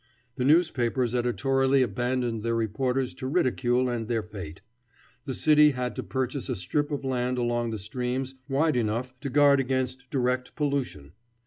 [0.35, 4.61] The newspapers editorially abandoned their reporters to ridicule and their fate.
[5.25, 9.29] The city had to purchase a strip of land along the streams wide enough to
[9.29, 11.11] guard against direct pollution.